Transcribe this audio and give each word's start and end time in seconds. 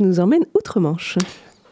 nous 0.00 0.20
emmène 0.20 0.44
outre-Manche. 0.54 1.18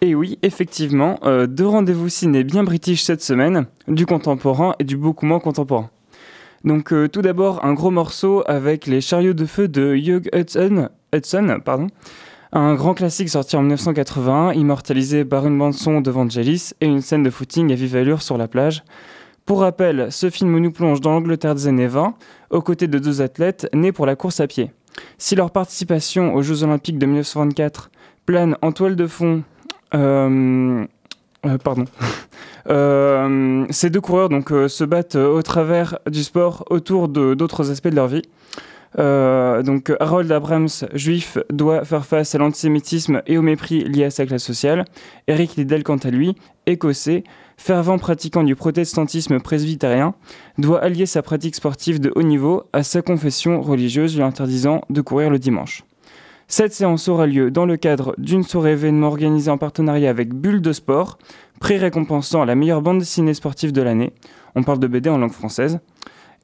Et 0.00 0.16
oui, 0.16 0.38
effectivement, 0.42 1.20
euh, 1.22 1.46
deux 1.46 1.66
rendez-vous 1.66 2.08
ciné 2.08 2.42
bien 2.42 2.64
british 2.64 3.04
cette 3.04 3.22
semaine, 3.22 3.66
du 3.86 4.04
contemporain 4.04 4.74
et 4.80 4.84
du 4.84 4.96
beaucoup 4.96 5.26
moins 5.26 5.38
contemporain. 5.38 5.90
Donc 6.64 6.92
euh, 6.92 7.08
tout 7.08 7.22
d'abord 7.22 7.64
un 7.64 7.72
gros 7.72 7.92
morceau 7.92 8.42
avec 8.46 8.86
les 8.86 9.00
chariots 9.00 9.32
de 9.32 9.46
feu 9.46 9.68
de 9.68 9.94
Hugh 9.94 10.28
Hudson, 10.34 10.88
Hudson 11.14 11.60
pardon, 11.64 11.86
un 12.50 12.74
grand 12.74 12.94
classique 12.94 13.28
sorti 13.28 13.54
en 13.54 13.60
1981, 13.60 14.54
immortalisé 14.54 15.24
par 15.24 15.46
une 15.46 15.56
bande-son 15.56 16.00
de 16.00 16.10
Vangelis 16.10 16.72
et 16.80 16.86
une 16.86 17.02
scène 17.02 17.22
de 17.22 17.30
footing 17.30 17.70
à 17.70 17.76
vive 17.76 17.94
allure 17.94 18.22
sur 18.22 18.38
la 18.38 18.48
plage. 18.48 18.82
Pour 19.44 19.60
rappel, 19.60 20.08
ce 20.10 20.30
film 20.30 20.58
nous 20.58 20.72
plonge 20.72 21.00
dans 21.00 21.12
l'Angleterre 21.12 21.54
des 21.54 21.68
années 21.68 21.86
20, 21.86 22.14
aux 22.50 22.62
côtés 22.62 22.88
de 22.88 22.98
deux 22.98 23.22
athlètes 23.22 23.68
nés 23.72 23.92
pour 23.92 24.04
la 24.04 24.16
course 24.16 24.40
à 24.40 24.48
pied. 24.48 24.72
Si 25.18 25.36
leur 25.36 25.52
participation 25.52 26.34
aux 26.34 26.42
Jeux 26.42 26.64
Olympiques 26.64 26.98
de 26.98 27.06
1924 27.06 27.90
plane 28.26 28.56
en 28.60 28.72
toile 28.72 28.96
de 28.96 29.06
fond 29.06 29.42
euh, 29.94 30.84
euh, 31.46 31.58
pardon. 31.58 31.84
Euh, 32.68 33.64
ces 33.70 33.90
deux 33.90 34.00
coureurs 34.00 34.28
donc, 34.28 34.48
se 34.48 34.82
battent 34.82 35.14
au 35.14 35.40
travers 35.40 36.00
du 36.10 36.24
sport 36.24 36.64
autour 36.68 37.06
d'autres 37.06 37.70
aspects 37.70 37.86
de 37.86 37.94
leur 37.94 38.08
vie. 38.08 38.22
donc 38.96 39.92
Harold 40.00 40.32
Abrams, 40.32 40.68
juif, 40.92 41.38
doit 41.48 41.84
faire 41.84 42.04
face 42.04 42.34
à 42.34 42.38
l'antisémitisme 42.38 43.22
et 43.28 43.38
au 43.38 43.42
mépris 43.42 43.84
lié 43.84 44.02
à 44.02 44.10
sa 44.10 44.26
classe 44.26 44.42
sociale. 44.42 44.84
Eric 45.28 45.54
Liddell, 45.54 45.84
quant 45.84 45.98
à 45.98 46.10
lui, 46.10 46.34
écossais, 46.66 47.22
fervent 47.56 47.98
pratiquant 47.98 48.42
du 48.42 48.56
protestantisme 48.56 49.38
presbytérien, 49.38 50.16
doit 50.58 50.82
allier 50.82 51.06
sa 51.06 51.22
pratique 51.22 51.54
sportive 51.54 52.00
de 52.00 52.12
haut 52.16 52.24
niveau 52.24 52.64
à 52.72 52.82
sa 52.82 53.00
confession 53.00 53.60
religieuse 53.60 54.16
lui 54.16 54.24
interdisant 54.24 54.80
de 54.90 55.00
courir 55.02 55.30
le 55.30 55.38
dimanche. 55.38 55.84
Cette 56.48 56.72
séance 56.72 57.08
aura 57.08 57.26
lieu 57.26 57.50
dans 57.50 57.66
le 57.66 57.76
cadre 57.76 58.14
d'une 58.18 58.44
soirée 58.44 58.72
événement 58.72 59.08
organisée 59.08 59.50
en 59.50 59.58
partenariat 59.58 60.08
avec 60.08 60.32
Bulle 60.32 60.62
de 60.62 60.72
Sport, 60.72 61.18
prix 61.60 61.76
récompensant 61.76 62.44
la 62.44 62.54
meilleure 62.54 62.82
bande 62.82 63.00
dessinée 63.00 63.34
sportive 63.34 63.72
de 63.72 63.82
l'année. 63.82 64.12
On 64.54 64.62
parle 64.62 64.78
de 64.78 64.86
BD 64.86 65.10
en 65.10 65.18
langue 65.18 65.32
française. 65.32 65.80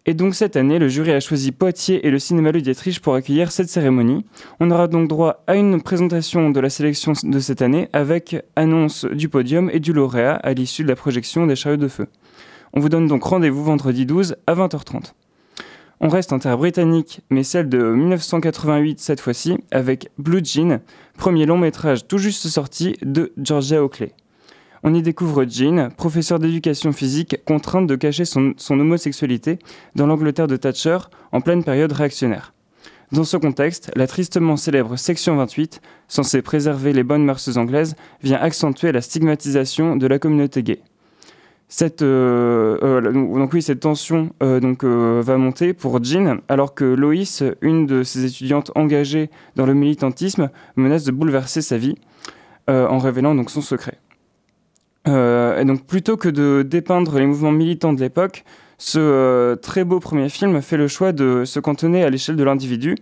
Et 0.05 0.14
donc 0.14 0.34
cette 0.34 0.56
année, 0.56 0.81
le 0.81 0.89
jury 0.89 1.12
a 1.12 1.20
choisi 1.20 1.53
Poitiers 1.53 2.05
et 2.05 2.11
le 2.11 2.19
cinéma 2.19 2.50
Ludiatriche 2.50 2.98
pour 2.98 3.14
accueillir 3.14 3.53
cette 3.53 3.69
cérémonie. 3.69 4.27
On 4.59 4.72
aura 4.72 4.89
donc 4.89 5.06
droit 5.06 5.44
à 5.47 5.55
une 5.55 5.81
présentation 5.81 6.50
de 6.50 6.59
la 6.59 6.69
sélection 6.69 7.12
de 7.22 7.39
cette 7.39 7.62
année 7.62 7.89
avec 7.92 8.37
annonce 8.56 9.05
du 9.05 9.28
podium 9.28 9.70
et 9.72 9.78
du 9.78 9.92
lauréat 9.92 10.34
à 10.34 10.53
l'issue 10.53 10.83
de 10.83 10.89
la 10.89 10.97
projection 10.97 11.47
des 11.47 11.55
chariots 11.55 11.77
de 11.77 11.87
feu. 11.87 12.09
On 12.72 12.81
vous 12.81 12.89
donne 12.89 13.06
donc 13.06 13.22
rendez-vous 13.22 13.62
vendredi 13.62 14.05
12 14.05 14.34
à 14.48 14.55
20h30. 14.55 15.12
On 16.05 16.08
reste 16.08 16.33
en 16.33 16.41
terre 16.41 16.58
britannique, 16.58 17.20
mais 17.31 17.45
celle 17.45 17.69
de 17.69 17.78
1988 17.81 18.98
cette 18.98 19.20
fois-ci, 19.20 19.56
avec 19.70 20.11
Blue 20.19 20.44
Jean, 20.44 20.81
premier 21.17 21.47
long 21.47 21.56
métrage 21.56 22.09
tout 22.09 22.19
juste 22.19 22.48
sorti 22.48 22.97
de 23.03 23.33
Georgia 23.41 23.84
Oakley. 23.84 24.12
On 24.83 24.94
y 24.94 25.03
découvre 25.03 25.44
Jean, 25.48 25.91
professeur 25.97 26.41
d'éducation 26.41 26.91
physique, 26.91 27.36
contrainte 27.44 27.86
de 27.86 27.94
cacher 27.94 28.25
son, 28.25 28.53
homosexualité 28.69 29.61
dans 29.94 30.09
l'Angleterre 30.09 30.48
de 30.48 30.56
Thatcher 30.56 30.98
en 31.31 31.41
pleine 31.41 31.62
période 31.62 31.92
réactionnaire. 31.92 32.53
Dans 33.12 33.22
ce 33.22 33.37
contexte, 33.37 33.92
la 33.94 34.09
tristement 34.09 34.56
célèbre 34.56 34.97
Section 34.97 35.37
28, 35.37 35.81
censée 36.09 36.42
préserver 36.42 36.92
les 36.92 37.05
bonnes 37.05 37.25
mœurs 37.25 37.56
anglaises, 37.56 37.94
vient 38.25 38.41
accentuer 38.41 38.91
la 38.91 39.03
stigmatisation 39.03 39.94
de 39.94 40.09
la 40.09 40.19
communauté 40.19 40.64
gay 40.64 40.83
cette, 41.73 42.03
euh, 42.03 42.77
euh, 42.83 43.61
cette 43.62 43.81
tension 43.81 44.28
euh, 44.42 44.61
donc, 44.61 44.84
va 44.84 45.39
monter 45.39 45.73
pour 45.73 46.05
Jean, 46.05 46.41
alors 46.48 46.75
que 46.75 46.84
Loïs, 46.84 47.42
une 47.62 47.87
de 47.87 48.03
ses 48.03 48.27
étudiantes 48.27 48.70
engagées 48.75 49.31
dans 49.56 49.65
le 49.65 49.73
militantisme, 49.73 50.50
menace 50.77 51.05
de 51.05 51.12
bouleverser 51.12 51.62
sa 51.62 51.78
vie 51.78 51.95
en 52.69 52.98
révélant 52.98 53.34
son 53.48 53.62
secret. 53.62 53.98
et 55.06 55.65
donc 55.65 55.87
plutôt 55.87 56.17
que 56.19 56.28
de 56.28 56.62
dépeindre 56.62 57.19
les 57.19 57.27
mouvements 57.27 57.53
militants 57.53 57.95
de 57.95 58.00
l'époque, 58.00 58.45
ce 58.77 59.55
très 59.55 59.84
beau 59.84 59.99
premier 59.99 60.28
film 60.28 60.61
fait 60.61 60.77
le 60.77 60.88
choix 60.88 61.12
de 61.12 61.44
se 61.47 61.59
cantonner 61.59 62.05
à 62.05 62.11
l'échelle 62.11 62.37
de 62.37 62.44
l'individu, 62.44 62.97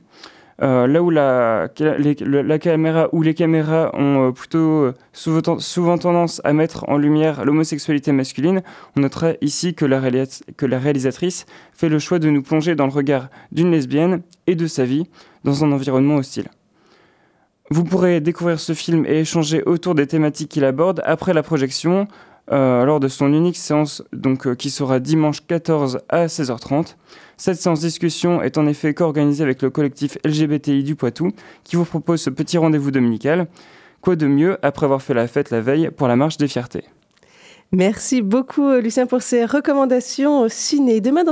euh, 0.63 0.87
là 0.87 1.03
où 1.03 1.09
la, 1.09 1.69
la, 1.79 2.59
caméra 2.59 3.09
ou 3.13 3.23
les 3.23 3.33
caméras 3.33 3.91
ont 3.95 4.29
euh, 4.29 4.31
plutôt 4.31 4.59
euh, 4.85 4.95
souvent, 5.13 5.97
tendance 5.97 6.43
à 6.45 6.53
mettre 6.53 6.87
en 6.89 6.99
lumière 6.99 7.47
l'homosexualité 7.47 8.13
masculine, 8.13 8.63
on 8.95 9.01
notera 9.01 9.33
ici 9.41 9.75
que 9.75 9.87
la 9.87 10.79
réalisatrice 10.79 11.47
fait 11.73 11.89
le 11.89 11.99
choix 11.99 12.19
de 12.19 12.29
nous 12.29 12.43
plonger 12.43 12.75
dans 12.75 12.87
le 12.87 12.93
regard 12.93 13.29
d'une 13.53 13.71
lesbienne 13.71 14.21
et 14.47 14.55
de 14.55 14.67
sa 14.67 14.85
vie 14.85 15.07
dans 15.45 15.65
un 15.65 15.73
environnement 15.73 16.17
hostile. 16.17 16.49
Vous 17.71 17.85
pourrez 17.85 18.21
découvrir 18.21 18.59
ce 18.59 18.75
film 18.75 19.07
et 19.07 19.21
échanger 19.21 19.63
autour 19.65 19.95
des 19.95 20.07
thématiques 20.07 20.51
qu'il 20.51 20.65
aborde 20.65 21.01
après 21.07 21.33
la 21.33 21.45
projection, 21.45 22.09
lors 22.51 23.01
de 23.01 23.09
son 23.09 23.33
unique 23.33 23.57
séance 23.57 24.03
donc, 24.13 24.55
qui 24.57 24.71
sera 24.71 25.01
dimanche 25.01 25.47
14 25.47 26.01
à 26.09 26.27
16h30. 26.27 26.97
Cette 27.37 27.61
séance 27.61 27.81
discussion 27.81 28.43
est 28.43 28.59
en 28.59 28.67
effet 28.67 28.93
co-organisée 28.93 29.43
avec 29.43 29.63
le 29.63 29.71
collectif 29.71 30.19
LGBTI 30.25 30.83
du 30.83 30.95
Poitou 30.95 31.31
qui 31.65 31.77
vous 31.77 31.85
propose 31.85 32.21
ce 32.21 32.31
petit 32.31 32.59
rendez-vous 32.59 32.91
dominical. 32.91 33.47
Quoi 34.01 34.17
de 34.17 34.27
mieux 34.27 34.59
après 34.63 34.85
avoir 34.85 35.03
fait 35.03 35.15
la 35.15 35.27
fête 35.27 35.51
la 35.51 35.61
veille 35.61 35.91
pour 35.91 36.09
la 36.09 36.17
marche 36.17 36.37
des 36.37 36.49
fiertés? 36.49 36.85
Merci 37.73 38.21
beaucoup 38.21 38.69
Lucien 38.73 39.07
pour 39.07 39.23
ces 39.23 39.45
recommandations 39.45 40.49
ciné. 40.49 41.01
Demain 41.01 41.23